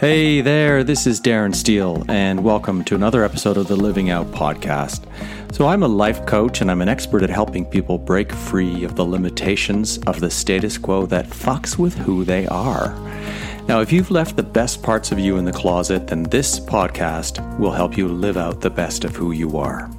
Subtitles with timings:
[0.00, 4.28] Hey there, this is Darren Stehle, and welcome to another episode of the Living Out
[4.28, 5.04] Podcast.
[5.52, 8.96] So, I'm a life coach and I'm an expert at helping people break free of
[8.96, 12.98] the limitations of the status quo that fucks with who they are.
[13.68, 17.58] Now, if you've left the best parts of you in the closet, then this podcast
[17.58, 19.90] will help you live out the best of who you are.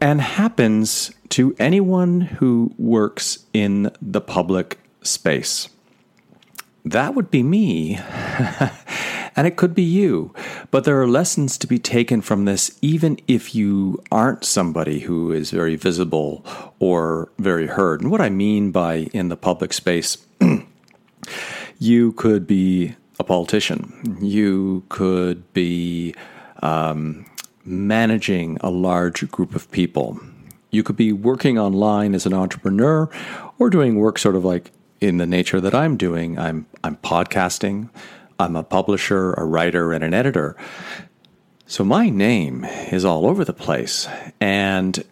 [0.00, 5.68] and happens to anyone who works in the public space.
[6.86, 8.00] That would be me.
[9.36, 10.34] and it could be you.
[10.70, 15.30] But there are lessons to be taken from this, even if you aren't somebody who
[15.30, 16.44] is very visible
[16.78, 18.00] or very heard.
[18.00, 20.18] And what I mean by in the public space,
[21.78, 26.14] you could be a politician, you could be
[26.62, 27.26] um,
[27.64, 30.18] managing a large group of people.
[30.70, 33.08] You could be working online as an entrepreneur
[33.58, 36.38] or doing work sort of like in the nature that I'm doing.
[36.38, 37.88] I'm I'm podcasting.
[38.38, 40.56] I'm a publisher, a writer, and an editor.
[41.66, 44.08] So my name is all over the place.
[44.40, 45.02] And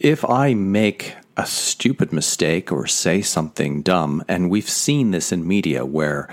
[0.00, 5.46] if I make a stupid mistake or say something dumb, and we've seen this in
[5.46, 6.28] media where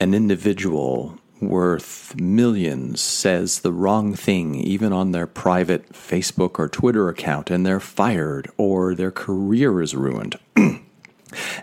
[0.00, 7.08] an individual worth millions says the wrong thing, even on their private Facebook or Twitter
[7.08, 10.38] account, and they're fired or their career is ruined.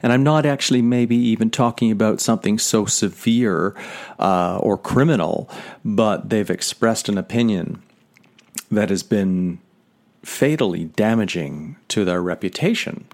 [0.02, 3.76] And I'm not actually maybe even talking about something so severe
[4.20, 5.50] uh, or criminal,
[5.84, 7.81] but they've expressed an opinion
[8.72, 9.59] that has been
[10.23, 13.06] fatally damaging to their reputation.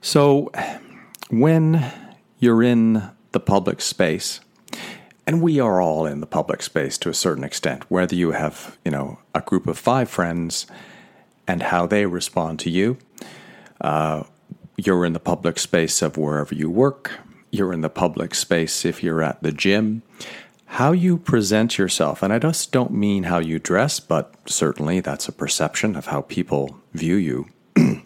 [0.00, 0.50] So
[1.30, 1.92] when
[2.38, 4.40] you're in the public space,
[5.26, 8.78] and we are all in the public space to a certain extent, whether you have,
[8.82, 10.66] you know, a group of five friends
[11.46, 12.96] and how they respond to you,
[13.82, 14.22] uh,
[14.78, 17.18] you're in the public space of wherever you work.
[17.50, 20.02] You're in the public space if you're at the gym.
[20.66, 25.26] How you present yourself, and I just don't mean how you dress, but certainly that's
[25.26, 27.48] a perception of how people view you.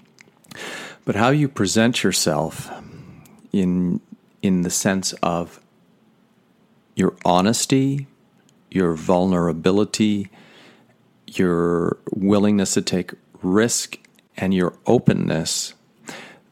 [1.05, 2.71] but how you present yourself
[3.53, 4.01] in
[4.41, 5.61] in the sense of
[6.97, 8.07] your honesty,
[8.71, 10.31] your vulnerability,
[11.27, 13.13] your willingness to take
[13.43, 13.99] risk,
[14.37, 15.75] and your openness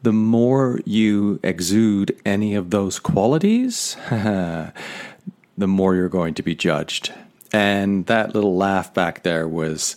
[0.01, 4.73] the more you exude any of those qualities, the
[5.57, 7.13] more you're going to be judged.
[7.53, 9.95] And that little laugh back there was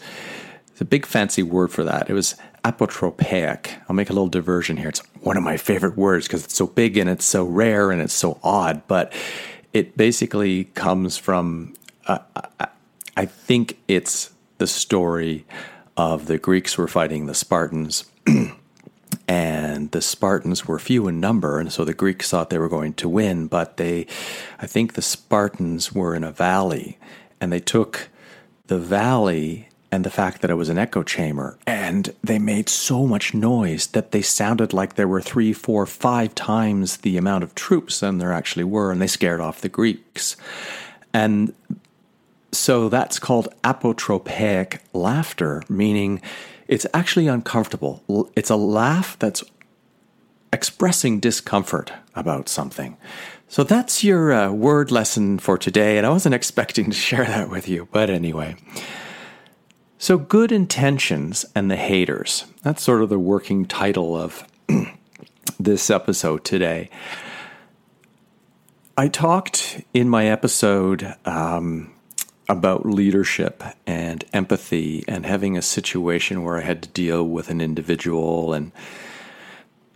[0.81, 2.11] a big fancy word for that.
[2.11, 3.81] It was apotropaic.
[3.89, 4.89] I'll make a little diversion here.
[4.89, 8.03] It's one of my favorite words because it's so big and it's so rare and
[8.03, 9.13] it's so odd, but
[9.73, 11.75] it basically comes from,
[12.07, 12.19] uh,
[13.17, 15.47] I think it's the story
[15.97, 18.05] of the Greeks were fighting the Spartans.
[19.27, 22.95] and the Spartans were few in number, and so the Greeks thought they were going
[22.95, 23.47] to win.
[23.47, 24.07] But they,
[24.59, 26.99] I think the Spartans were in a valley,
[27.41, 28.09] and they took
[28.67, 33.07] the valley and the fact that it was an echo chamber, and they made so
[33.07, 37.55] much noise that they sounded like there were three, four, five times the amount of
[37.55, 40.37] troops than there actually were, and they scared off the Greeks.
[41.13, 41.55] And
[42.51, 46.21] so that's called apotropaic laughter, meaning
[46.69, 48.03] it's actually uncomfortable.
[48.37, 49.43] It's a laugh that's
[50.53, 52.97] expressing discomfort about something.
[53.49, 57.51] So that's your uh, word lesson for today, and I wasn't expecting to share that
[57.51, 58.57] with you, but anyway.
[59.99, 62.45] So, good intentions and the haters.
[62.63, 64.45] That's sort of the working title of
[65.59, 66.91] this episode today.
[68.99, 71.94] I talked in my episode um,
[72.49, 77.61] about leadership and empathy and having a situation where I had to deal with an
[77.61, 78.53] individual.
[78.53, 78.73] And,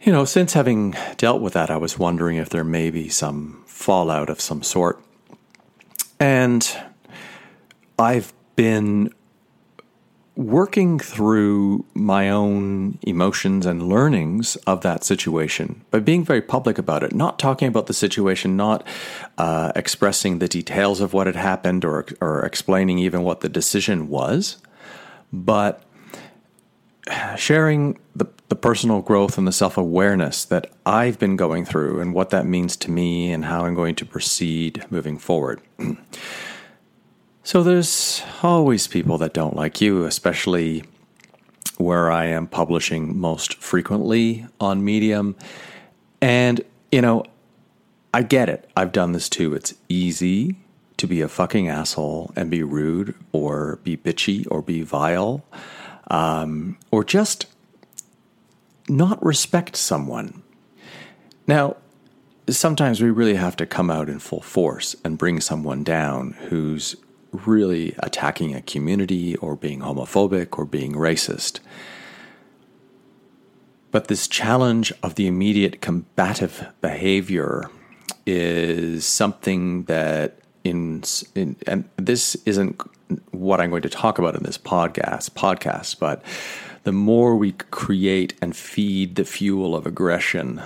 [0.00, 3.62] you know, since having dealt with that, I was wondering if there may be some
[3.66, 5.02] fallout of some sort.
[6.18, 6.68] And
[7.98, 9.12] I've been
[10.38, 17.02] working through my own emotions and learnings of that situation by being very public about
[17.02, 18.86] it, not talking about the situation, not
[19.36, 24.08] uh, expressing the details of what had happened or, or explaining even what the decision
[24.08, 24.58] was,
[25.32, 25.82] but
[27.36, 32.14] sharing the, the personal growth and the self awareness that I've been going through and
[32.14, 35.60] what that means to me and how I'm going to proceed moving forward.
[37.48, 40.84] So there's always people that don't like you, especially
[41.78, 45.34] where I am publishing most frequently on Medium.
[46.20, 46.60] And,
[46.92, 47.24] you know,
[48.12, 48.68] I get it.
[48.76, 49.54] I've done this too.
[49.54, 50.56] It's easy
[50.98, 55.42] to be a fucking asshole and be rude or be bitchy or be vile
[56.10, 57.46] um, or just
[58.90, 60.42] not respect someone.
[61.46, 61.78] Now,
[62.46, 66.94] sometimes we really have to come out in full force and bring someone down who's
[67.32, 71.60] really attacking a community or being homophobic or being racist.
[73.90, 77.70] But this challenge of the immediate combative behavior
[78.26, 81.02] is something that in,
[81.34, 82.80] in and this isn't
[83.30, 86.22] what I'm going to talk about in this podcast podcast, but
[86.84, 90.60] the more we create and feed the fuel of aggression,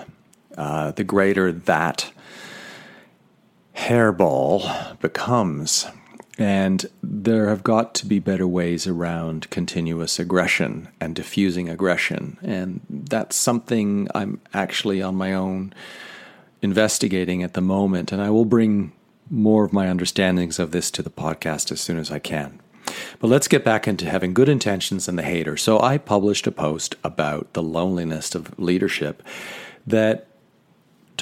[0.56, 2.12] uh, the greater that
[3.76, 5.86] hairball becomes.
[6.38, 12.38] And there have got to be better ways around continuous aggression and diffusing aggression.
[12.42, 15.74] And that's something I'm actually on my own
[16.62, 18.12] investigating at the moment.
[18.12, 18.92] And I will bring
[19.28, 22.60] more of my understandings of this to the podcast as soon as I can.
[23.20, 25.56] But let's get back into having good intentions and the hater.
[25.56, 29.22] So I published a post about the loneliness of leadership
[29.86, 30.28] that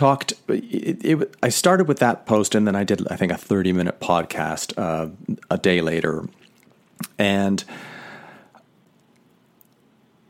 [0.00, 3.36] talked it, it, i started with that post and then i did i think a
[3.36, 5.10] 30 minute podcast uh,
[5.50, 6.24] a day later.
[7.18, 7.62] And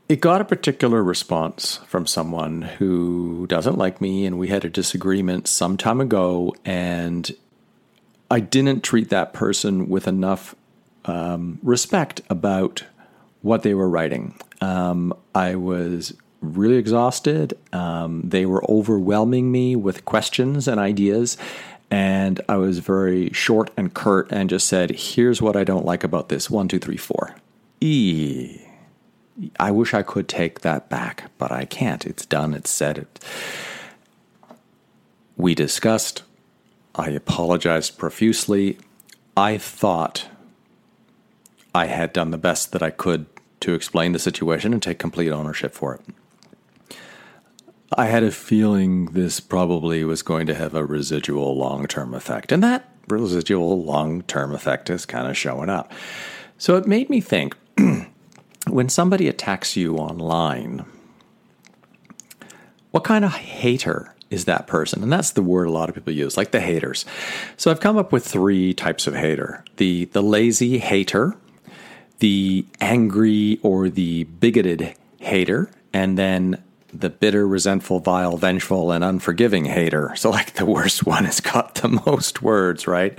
[0.09, 4.69] it got a particular response from someone who doesn't like me and we had a
[4.69, 7.31] disagreement some time ago and
[8.29, 10.53] i didn't treat that person with enough
[11.05, 12.83] um, respect about
[13.41, 14.37] what they were writing.
[14.59, 17.57] Um, i was really exhausted.
[17.71, 21.37] Um, they were overwhelming me with questions and ideas.
[21.89, 26.03] And I was very short and curt and just said, here's what I don't like
[26.03, 27.35] about this one, two, three, four.
[27.81, 28.61] E.
[29.59, 32.05] I wish I could take that back, but I can't.
[32.05, 32.97] It's done, it's said.
[32.97, 33.19] It.
[35.35, 36.23] We discussed.
[36.95, 38.77] I apologized profusely.
[39.35, 40.27] I thought
[41.73, 43.25] I had done the best that I could
[43.61, 46.01] to explain the situation and take complete ownership for it.
[47.97, 52.51] I had a feeling this probably was going to have a residual long term effect,
[52.51, 55.91] and that residual long term effect is kind of showing up.
[56.57, 57.55] So it made me think
[58.69, 60.85] when somebody attacks you online,
[62.91, 65.03] what kind of hater is that person?
[65.03, 67.05] And that's the word a lot of people use, like the haters.
[67.57, 71.35] So I've come up with three types of hater the, the lazy hater,
[72.19, 79.65] the angry or the bigoted hater, and then the bitter, resentful, vile, vengeful, and unforgiving
[79.65, 80.13] hater.
[80.15, 83.17] So, like, the worst one has got the most words, right?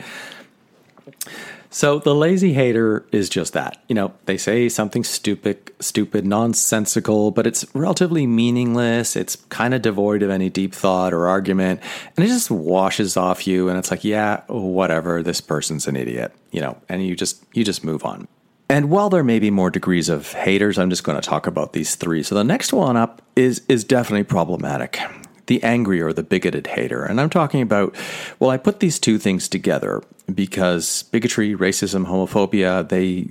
[1.70, 3.82] So, the lazy hater is just that.
[3.88, 9.16] You know, they say something stupid, stupid, nonsensical, but it's relatively meaningless.
[9.16, 11.80] It's kind of devoid of any deep thought or argument,
[12.16, 13.70] and it just washes off you.
[13.70, 15.22] And it's like, yeah, whatever.
[15.22, 18.28] This person's an idiot, you know, and you just you just move on.
[18.72, 21.74] And while there may be more degrees of haters, I'm just going to talk about
[21.74, 22.22] these three.
[22.22, 24.98] So the next one up is is definitely problematic.
[25.44, 27.04] The angry or the bigoted hater.
[27.04, 27.94] And I'm talking about
[28.38, 30.02] well, I put these two things together
[30.34, 33.28] because bigotry, racism, homophobia, they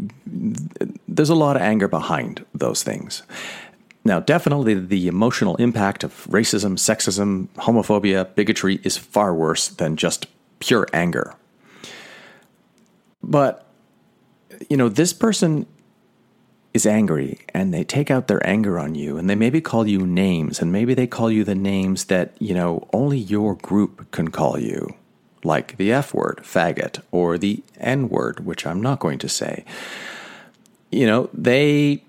[1.08, 3.24] there's a lot of anger behind those things.
[4.06, 10.28] Now, definitely the emotional impact of racism, sexism, homophobia, bigotry is far worse than just
[10.60, 11.34] pure anger.
[13.24, 13.71] But
[14.70, 15.66] you know, this person
[16.74, 20.06] is angry and they take out their anger on you and they maybe call you
[20.06, 24.30] names and maybe they call you the names that, you know, only your group can
[24.30, 24.96] call you,
[25.44, 29.66] like the F word, faggot, or the N word, which I'm not going to say.
[30.92, 32.04] You know, they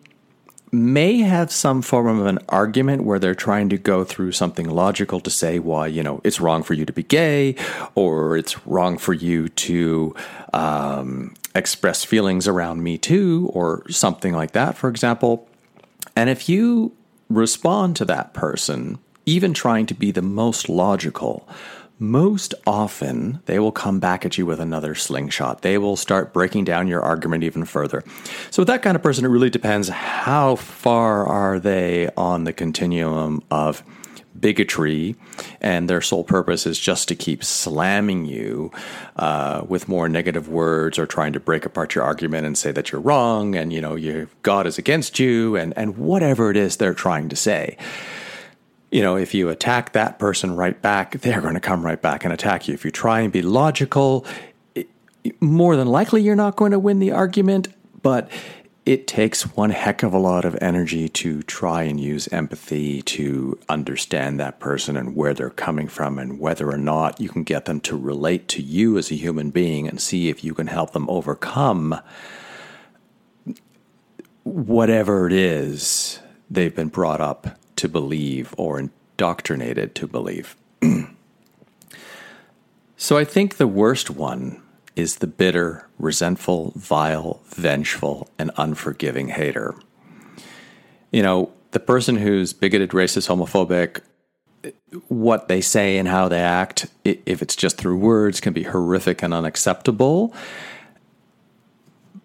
[0.73, 5.21] may have some form of an argument where they're trying to go through something logical
[5.21, 7.55] to say why you know it's wrong for you to be gay
[7.95, 10.15] or it's wrong for you to
[10.55, 15.49] um, express feelings around me too or something like that for example
[16.17, 16.95] and if you
[17.29, 21.49] respond to that person even trying to be the most logical
[22.03, 25.63] most often they will come back at you with another slingshot.
[25.63, 28.03] They will start breaking down your argument even further.
[28.51, 32.53] So with that kind of person, it really depends how far are they on the
[32.53, 33.85] continuum of
[34.39, 35.17] bigotry,
[35.61, 38.71] and their sole purpose is just to keep slamming you
[39.17, 42.93] uh, with more negative words or trying to break apart your argument and say that
[42.93, 46.77] you're wrong and you know you God is against you and and whatever it is
[46.77, 47.77] they're trying to say
[48.93, 52.25] you know, if you attack that person right back, they're going to come right back
[52.25, 52.75] and attack you.
[52.75, 54.27] If you try and be logical,
[55.41, 57.69] more than likely you're not going to win the argument,
[58.03, 58.31] but
[58.85, 63.59] it takes one heck of a lot of energy to try and use empathy to
[63.69, 67.67] understand that person and where they're coming from and whether or not you can get
[67.67, 70.93] them to relate to you as a human being and see if you can help
[70.93, 72.01] them overcome
[74.43, 76.19] whatever it is
[76.51, 80.57] they've been brought up to believe or indoctrinated to believe.
[82.97, 84.61] so I think the worst one
[84.95, 89.75] is the bitter, resentful, vile, vengeful, and unforgiving hater.
[91.11, 94.01] You know, the person who's bigoted, racist, homophobic,
[95.09, 99.23] what they say and how they act, if it's just through words, can be horrific
[99.23, 100.35] and unacceptable.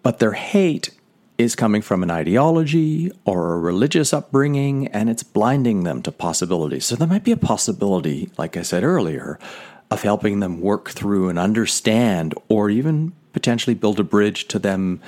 [0.03, 0.91] But their hate
[1.37, 6.85] is coming from an ideology or a religious upbringing, and it's blinding them to possibilities.
[6.85, 9.39] So there might be a possibility, like I said earlier,
[9.89, 15.01] of helping them work through and understand, or even potentially build a bridge to them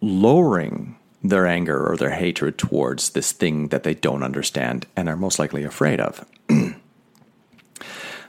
[0.00, 5.16] lowering their anger or their hatred towards this thing that they don't understand and are
[5.16, 6.24] most likely afraid of.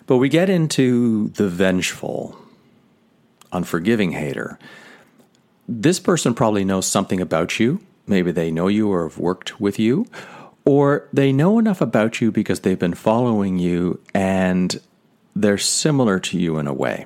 [0.07, 2.37] but we get into the vengeful,
[3.51, 4.57] unforgiving hater.
[5.67, 7.79] This person probably knows something about you.
[8.07, 10.07] Maybe they know you or have worked with you,
[10.65, 14.81] or they know enough about you because they've been following you and
[15.41, 17.05] they're similar to you in a way.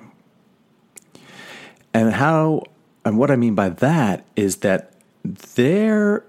[1.93, 2.63] And how,
[3.05, 6.25] and what I mean by that is that they're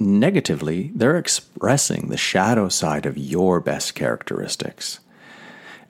[0.00, 5.00] negatively, they're expressing the shadow side of your best characteristics.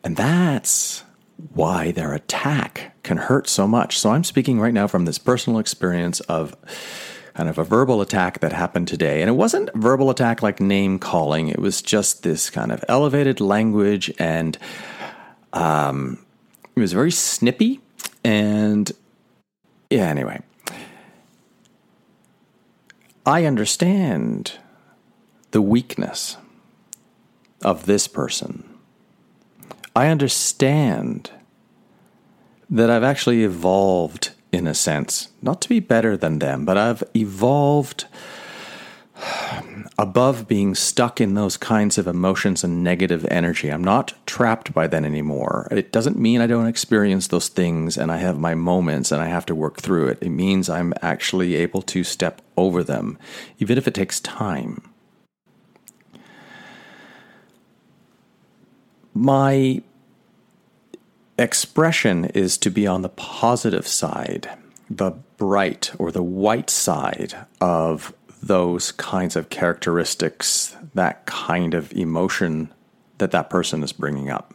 [0.03, 1.05] And that's
[1.53, 3.99] why their attack can hurt so much.
[3.99, 6.57] So I'm speaking right now from this personal experience of
[7.35, 9.21] kind of a verbal attack that happened today.
[9.21, 13.41] And it wasn't verbal attack like name calling, it was just this kind of elevated
[13.41, 14.57] language and
[15.55, 16.19] um,
[16.77, 17.81] it was very snippy,
[18.23, 18.93] and
[19.89, 20.41] yeah, anyway.
[23.27, 24.59] I understand
[25.53, 26.37] the weakness
[27.63, 28.69] of this person.
[29.97, 31.31] I understand
[32.69, 37.03] that I've actually evolved in a sense, not to be better than them, but I've
[37.15, 38.05] evolved
[39.99, 43.71] above being stuck in those kinds of emotions and negative energy.
[43.71, 45.69] I'm not trapped by them anymore.
[45.71, 49.29] It doesn't mean I don't experience those things and I have my moments and I
[49.29, 50.19] have to work through it.
[50.21, 53.19] It means I'm actually able to step over them,
[53.59, 54.83] even if it takes time.
[59.13, 59.81] My
[61.39, 64.51] expression is to be on the positive side,
[64.91, 68.13] the bright or the white side of
[68.47, 72.73] those kinds of characteristics, that kind of emotion
[73.19, 74.53] that that person is bringing up.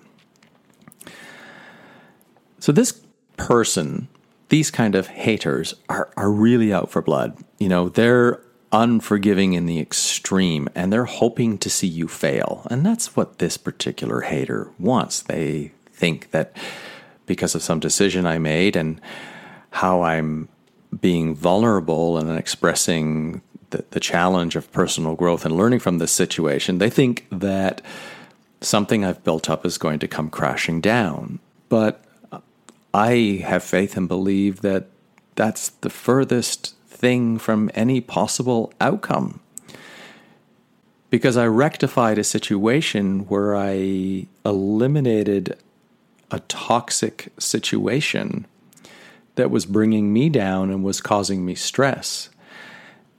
[2.59, 3.01] So, this
[3.37, 4.09] person,
[4.49, 7.37] these kind of haters, are, are really out for blood.
[7.57, 8.41] You know, they're
[8.71, 12.67] unforgiving in the extreme and they're hoping to see you fail.
[12.69, 15.21] And that's what this particular hater wants.
[15.21, 16.55] They think that
[17.25, 19.01] because of some decision I made and
[19.71, 20.49] how I'm
[21.01, 23.41] being vulnerable and expressing
[23.71, 27.81] the, the challenge of personal growth and learning from this situation, they think that
[28.61, 31.39] something I've built up is going to come crashing down.
[31.69, 32.03] But
[32.93, 34.87] I have faith and believe that
[35.35, 39.39] that's the furthest thing from any possible outcome.
[41.09, 45.57] Because I rectified a situation where I eliminated
[46.29, 48.45] a toxic situation
[49.35, 52.29] that was bringing me down and was causing me stress.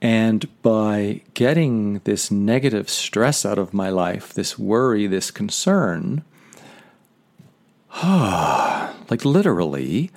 [0.01, 6.23] And by getting this negative stress out of my life, this worry, this concern,
[8.03, 10.09] like literally,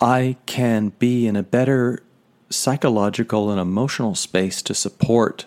[0.00, 2.02] I can be in a better
[2.48, 5.44] psychological and emotional space to support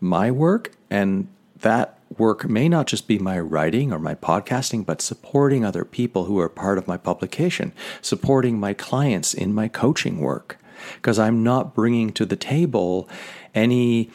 [0.00, 0.72] my work.
[0.88, 1.28] And
[1.60, 6.24] that work may not just be my writing or my podcasting, but supporting other people
[6.24, 10.56] who are part of my publication, supporting my clients in my coaching work
[10.96, 13.08] because I'm not bringing to the table
[13.54, 14.10] any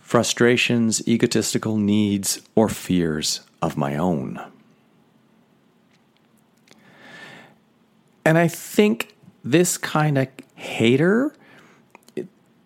[0.00, 4.40] frustrations, egotistical needs, or fears of my own.
[8.24, 11.34] And I think this kind of hater,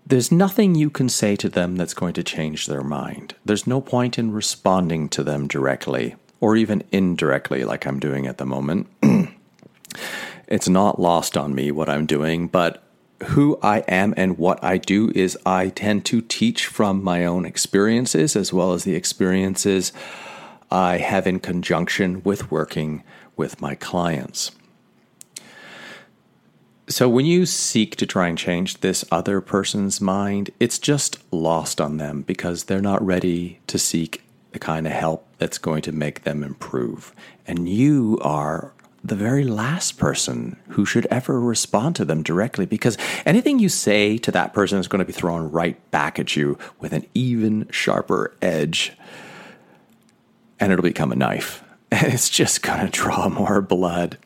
[0.07, 3.35] there's nothing you can say to them that's going to change their mind.
[3.45, 8.39] There's no point in responding to them directly or even indirectly, like I'm doing at
[8.39, 8.89] the moment.
[10.49, 12.83] it's not lost on me what I'm doing, but
[13.25, 17.45] who I am and what I do is I tend to teach from my own
[17.45, 19.93] experiences as well as the experiences
[20.71, 23.03] I have in conjunction with working
[23.37, 24.51] with my clients.
[26.89, 31.81] So when you seek to try and change this other person's mind, it's just lost
[31.81, 35.93] on them because they're not ready to seek the kind of help that's going to
[35.93, 37.15] make them improve.
[37.47, 38.73] And you are
[39.05, 44.17] the very last person who should ever respond to them directly because anything you say
[44.19, 47.67] to that person is going to be thrown right back at you with an even
[47.71, 48.93] sharper edge.
[50.61, 51.65] And it'll become a knife.
[51.91, 54.19] And it's just going to draw more blood.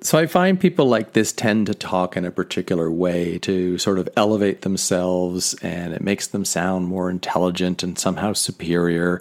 [0.00, 3.98] So I find people like this tend to talk in a particular way to sort
[3.98, 9.20] of elevate themselves and it makes them sound more intelligent and somehow superior.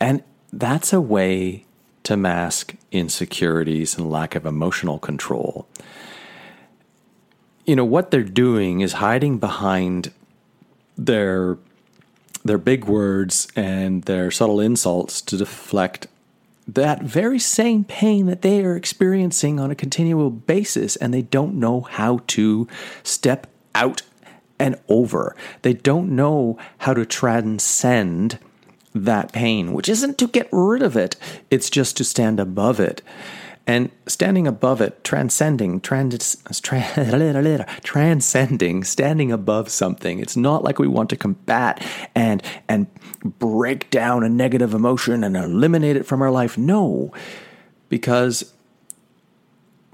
[0.00, 0.22] And
[0.52, 1.64] that's a way
[2.08, 5.68] to mask insecurities and lack of emotional control.
[7.66, 10.10] You know, what they're doing is hiding behind
[10.96, 11.58] their
[12.42, 16.06] their big words and their subtle insults to deflect
[16.66, 21.56] that very same pain that they are experiencing on a continual basis, and they don't
[21.56, 22.66] know how to
[23.02, 24.00] step out
[24.58, 25.36] and over.
[25.60, 28.38] They don't know how to transcend
[29.04, 31.16] that pain, which isn't to get rid of it,
[31.50, 33.02] it's just to stand above it.
[33.66, 40.20] And standing above it, transcending, trans, trans, transcending, standing above something.
[40.20, 42.86] It's not like we want to combat and and
[43.22, 46.56] break down a negative emotion and eliminate it from our life.
[46.56, 47.12] No,
[47.90, 48.54] because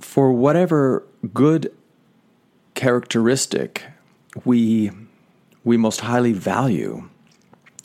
[0.00, 1.72] for whatever good
[2.74, 3.82] characteristic
[4.44, 4.90] we
[5.64, 7.08] we most highly value,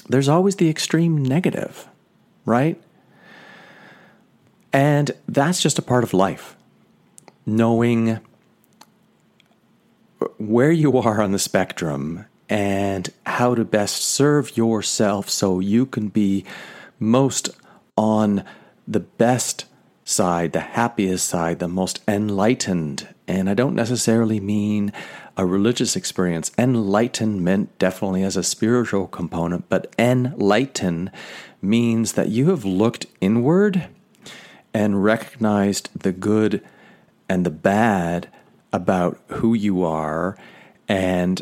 [0.09, 1.87] there's always the extreme negative,
[2.43, 2.81] right?
[4.73, 6.55] And that's just a part of life.
[7.45, 8.19] Knowing
[10.37, 16.09] where you are on the spectrum and how to best serve yourself so you can
[16.09, 16.43] be
[16.99, 17.49] most
[17.95, 18.43] on
[18.87, 19.65] the best
[20.03, 23.07] side, the happiest side, the most enlightened.
[23.27, 24.91] And I don't necessarily mean
[25.39, 26.51] a religious experience.
[26.57, 31.09] Enlightenment definitely has a spiritual component, but enlighten
[31.61, 33.87] means that you have looked inward
[34.73, 36.61] and recognized the good
[37.29, 38.27] and the bad
[38.73, 40.37] about who you are,
[40.89, 41.41] and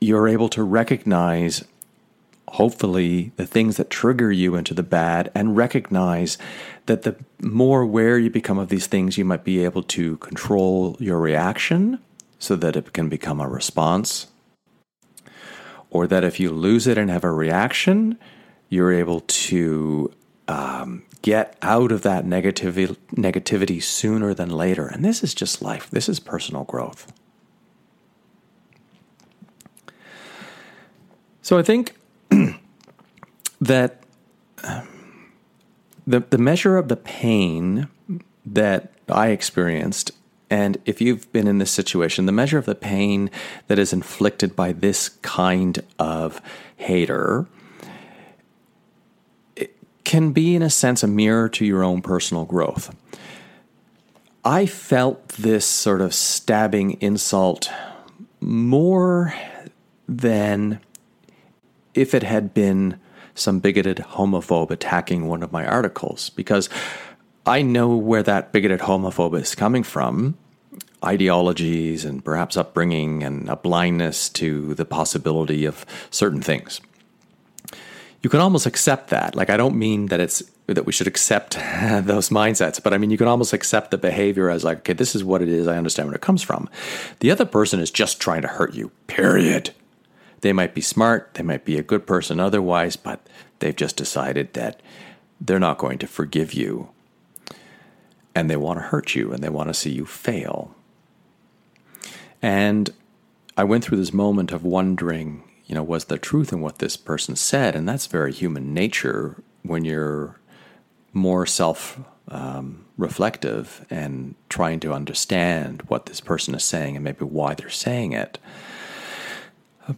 [0.00, 1.66] you're able to recognize,
[2.48, 6.38] hopefully, the things that trigger you into the bad, and recognize
[6.86, 10.96] that the more aware you become of these things, you might be able to control
[10.98, 11.98] your reaction
[12.42, 14.26] so that it can become a response.
[15.90, 18.18] Or that if you lose it and have a reaction,
[18.68, 20.12] you're able to
[20.48, 24.88] um, get out of that negativity, negativity sooner than later.
[24.88, 27.12] And this is just life, this is personal growth.
[31.42, 31.94] So I think
[33.60, 34.02] that
[34.64, 35.32] um,
[36.08, 37.86] the, the measure of the pain
[38.44, 40.10] that I experienced,
[40.52, 43.30] and if you've been in this situation, the measure of the pain
[43.68, 46.42] that is inflicted by this kind of
[46.76, 47.46] hater
[50.04, 52.94] can be, in a sense, a mirror to your own personal growth.
[54.44, 57.70] I felt this sort of stabbing insult
[58.38, 59.32] more
[60.06, 60.80] than
[61.94, 63.00] if it had been
[63.34, 66.68] some bigoted homophobe attacking one of my articles, because
[67.46, 70.36] I know where that bigoted homophobe is coming from
[71.04, 76.80] ideologies and perhaps upbringing and a blindness to the possibility of certain things
[78.22, 79.34] you can almost accept that.
[79.34, 81.54] Like, I don't mean that it's that we should accept
[82.06, 85.14] those mindsets, but I mean, you can almost accept the behavior as like, okay, this
[85.14, 85.66] is what it is.
[85.66, 86.70] I understand where it comes from.
[87.18, 89.70] The other person is just trying to hurt you, period.
[90.40, 93.26] They might be smart, they might be a good person otherwise, but
[93.58, 94.80] they've just decided that
[95.40, 96.88] they're not going to forgive you.
[98.34, 100.74] And they want to hurt you and they want to see you fail.
[102.40, 102.90] And
[103.56, 106.98] I went through this moment of wondering you know, was the truth in what this
[106.98, 107.74] person said?
[107.74, 110.38] And that's very human nature when you're
[111.14, 117.24] more self um, reflective and trying to understand what this person is saying and maybe
[117.24, 118.38] why they're saying it.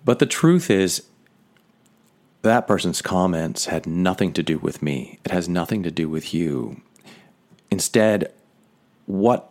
[0.04, 1.08] But the truth is,
[2.42, 5.18] that person's comments had nothing to do with me.
[5.24, 6.82] It has nothing to do with you.
[7.74, 8.32] Instead,
[9.06, 9.50] what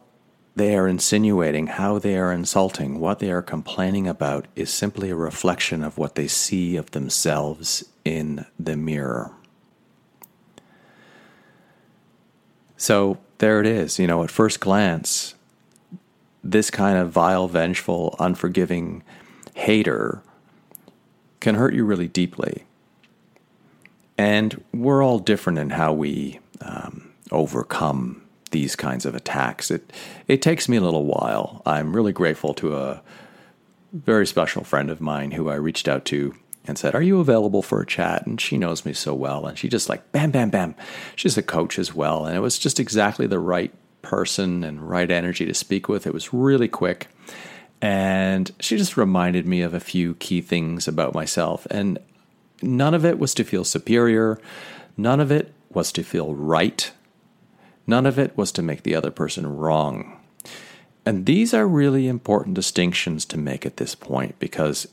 [0.56, 5.16] they are insinuating, how they are insulting, what they are complaining about is simply a
[5.16, 9.34] reflection of what they see of themselves in the mirror.
[12.78, 14.00] So there it is.
[14.00, 15.36] You know, at first glance,
[16.42, 19.04] this kind of vile, vengeful, unforgiving
[19.54, 20.24] hater
[21.42, 22.64] can hurt you really deeply.
[24.18, 29.72] And we're all different in how we um, overcome these kinds of attacks.
[29.72, 29.92] It
[30.28, 31.62] it takes me a little while.
[31.66, 33.02] I'm really grateful to a
[33.92, 37.62] very special friend of mine who I reached out to and said, Are you available
[37.62, 38.26] for a chat?
[38.26, 39.46] And she knows me so well.
[39.46, 40.76] And she just like, bam, bam, bam.
[41.16, 42.26] She's a coach as well.
[42.26, 46.08] And it was just exactly the right person and right energy to speak with.
[46.08, 47.08] It was really quick.
[47.82, 51.68] And she just reminded me of a few key things about myself.
[51.70, 52.00] And
[52.62, 54.40] none of it was to feel superior,
[54.96, 56.92] none of it was to feel right,
[57.88, 60.20] none of it was to make the other person wrong.
[61.06, 64.88] And these are really important distinctions to make at this point because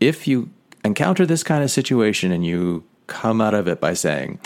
[0.00, 0.50] if you
[0.84, 4.38] encounter this kind of situation and you come out of it by saying,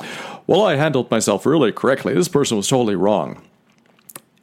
[0.46, 3.42] Well, I handled myself really correctly, this person was totally wrong.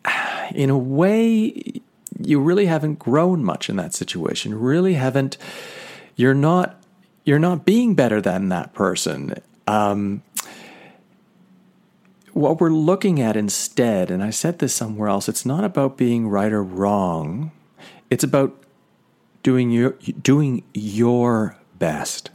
[0.56, 1.82] In a way,
[2.20, 4.60] you really haven't grown much in that situation.
[4.60, 5.38] Really haven't,
[6.16, 6.76] you're not.
[7.26, 9.36] You're not being better than that person.
[9.68, 10.24] Um,
[12.40, 16.28] what we're looking at instead, and I said this somewhere else, it's not about being
[16.28, 17.52] right or wrong.
[18.10, 18.56] It's about
[19.44, 22.32] doing your doing your best.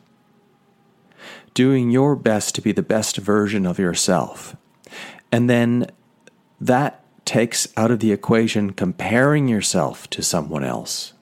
[1.54, 4.56] Doing your best to be the best version of yourself.
[5.30, 5.86] And then
[6.60, 11.12] that takes out of the equation comparing yourself to someone else.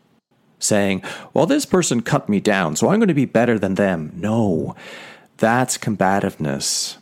[0.59, 1.03] Saying,
[1.35, 4.13] well, this person cut me down, so I'm going to be better than them.
[4.15, 4.75] No,
[5.37, 6.99] that's combativeness.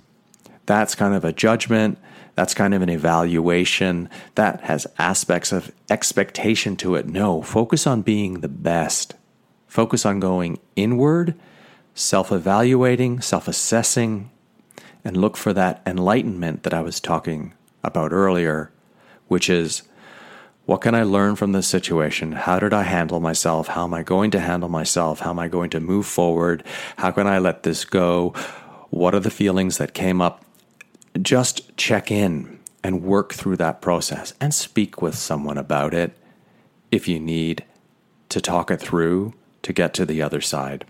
[0.67, 1.99] That's kind of a judgment.
[2.35, 4.09] That's kind of an evaluation.
[4.35, 7.07] That has aspects of expectation to it.
[7.07, 9.15] No, focus on being the best.
[9.67, 11.35] Focus on going inward,
[11.95, 14.31] self evaluating, self assessing,
[15.05, 18.73] and look for that enlightenment that I was talking about earlier,
[19.29, 19.83] which is
[20.67, 22.33] what can I learn from this situation?
[22.33, 23.69] How did I handle myself?
[23.69, 25.21] How am I going to handle myself?
[25.21, 26.63] How am I going to move forward?
[26.97, 28.31] How can I let this go?
[28.91, 30.45] What are the feelings that came up?
[31.21, 36.17] Just check in and work through that process and speak with someone about it
[36.91, 37.65] if you need
[38.29, 40.85] to talk it through to get to the other side.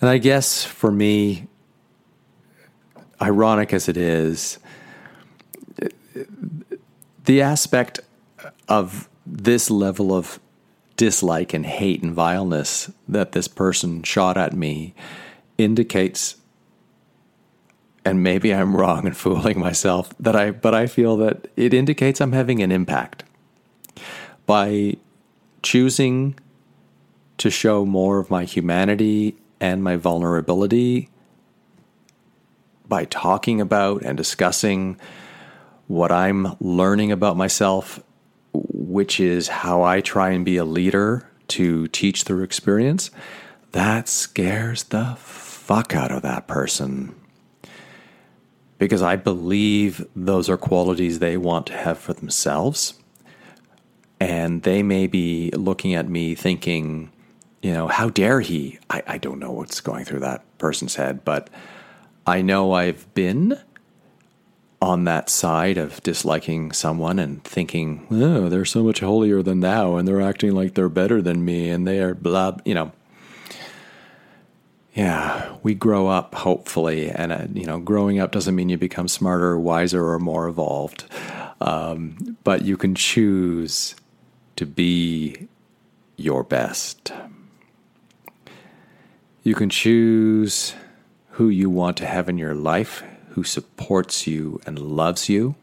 [0.00, 1.46] And I guess for me,
[3.20, 4.58] ironic as it is,
[7.24, 8.00] the aspect
[8.68, 10.40] of this level of
[10.96, 14.94] dislike and hate and vileness that this person shot at me
[15.58, 16.36] indicates
[18.04, 22.20] and maybe I'm wrong and fooling myself that I but I feel that it indicates
[22.20, 23.24] I'm having an impact
[24.46, 24.96] by
[25.62, 26.38] choosing
[27.38, 31.08] to show more of my humanity and my vulnerability
[32.88, 34.98] by talking about and discussing
[35.86, 38.02] what I'm learning about myself,
[38.52, 43.10] which is how I try and be a leader to teach through experience,
[43.72, 47.14] that scares the fuck out of that person.
[48.80, 52.94] Because I believe those are qualities they want to have for themselves
[54.20, 57.10] and they may be looking at me thinking,
[57.62, 58.78] you know, how dare he?
[58.90, 61.48] I, I don't know what's going through that person's head, but
[62.26, 63.58] I know I've been
[64.82, 69.96] on that side of disliking someone and thinking, oh, they're so much holier than thou,
[69.96, 72.92] and they're acting like they're better than me, and they are blah, you know.
[74.94, 79.06] Yeah, we grow up, hopefully, and uh, you know, growing up doesn't mean you become
[79.06, 81.04] smarter, wiser, or more evolved.
[81.60, 83.94] Um, but you can choose
[84.56, 85.48] to be
[86.16, 87.12] your best.
[89.42, 90.74] You can choose
[91.30, 95.54] who you want to have in your life, who supports you and loves you.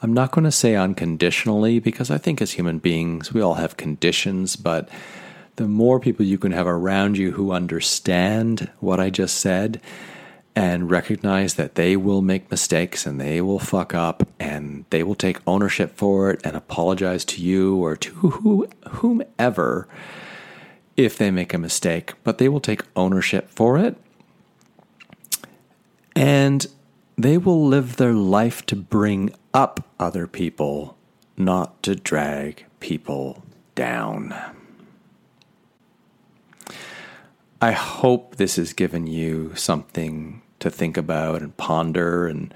[0.00, 3.76] I'm not going to say unconditionally because I think as human beings, we all have
[3.76, 4.88] conditions, but
[5.56, 9.80] the more people you can have around you who understand what I just said
[10.56, 15.14] and recognize that they will make mistakes and they will fuck up and they will
[15.14, 19.88] take ownership for it and apologize to you or to who, whomever
[20.96, 23.96] if they make a mistake, but they will take ownership for it
[26.14, 26.66] and
[27.16, 30.96] they will live their life to bring up other people,
[31.36, 33.42] not to drag people
[33.74, 34.34] down.
[37.64, 42.26] I hope this has given you something to think about and ponder.
[42.26, 42.52] And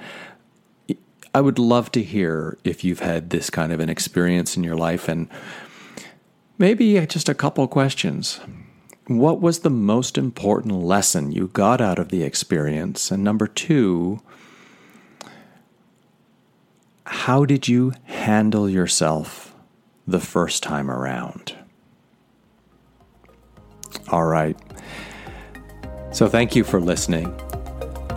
[1.35, 4.77] I would love to hear if you've had this kind of an experience in your
[4.77, 5.31] life and
[6.59, 8.39] maybe just a couple questions.
[9.07, 13.11] What was the most important lesson you got out of the experience?
[13.11, 14.21] And number two,
[17.07, 19.55] how did you handle yourself
[20.07, 21.55] the first time around?
[24.09, 24.57] All right.
[26.13, 27.33] So, thank you for listening.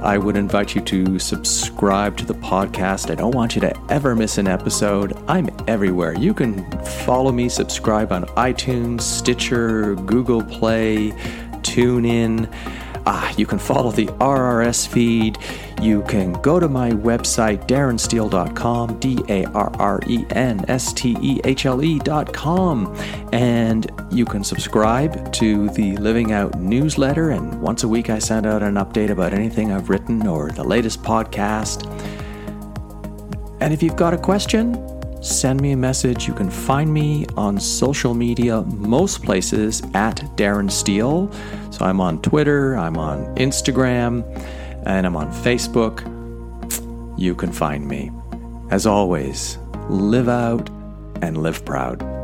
[0.01, 3.12] I would invite you to subscribe to the podcast.
[3.12, 5.15] I don't want you to ever miss an episode.
[5.27, 6.17] I'm everywhere.
[6.17, 6.67] You can
[7.05, 11.12] follow me, subscribe on iTunes, Stitcher, Google Play,
[11.62, 12.51] TuneIn.
[13.05, 15.38] Ah, you can follow the RRS feed.
[15.81, 21.17] You can go to my website, darrenstehle.com, D A R R E N S T
[21.19, 22.95] E H L E.com.
[23.33, 27.31] And you can subscribe to the Living Out newsletter.
[27.31, 30.63] And once a week, I send out an update about anything I've written or the
[30.63, 31.87] latest podcast.
[33.59, 34.75] And if you've got a question,
[35.23, 36.27] send me a message.
[36.27, 41.33] You can find me on social media, most places at Darren Stehle.
[41.73, 44.23] So I'm on Twitter, I'm on Instagram,
[44.85, 45.99] and I'm on Facebook.
[47.17, 48.11] You can find me.
[48.69, 49.57] As always,
[49.89, 50.69] live out
[51.21, 52.20] and live proud.